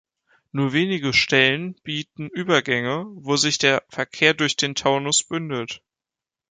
Nur 0.51 0.73
wenige 0.73 1.13
Stellen 1.13 1.75
bieten 1.83 2.27
Übergänge, 2.27 3.05
wo 3.17 3.35
sich 3.37 3.59
der 3.59 3.83
Verkehr 3.87 4.33
durch 4.33 4.55
den 4.55 4.73
Taunus 4.73 5.21
bündelt. 5.23 5.83